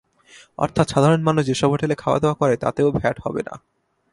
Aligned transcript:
অর্থাৎ 0.57 0.87
সাধারণ 0.89 1.21
মানুষ 1.21 1.45
যেসব 1.45 1.69
হোটেলে 1.69 1.95
খাওয়াদাওয়া 1.95 2.35
করে, 2.35 2.55
তাতেও 2.57 2.87
ভ্যাট 2.91 3.17
হবে 3.23 3.41
না। 3.43 3.53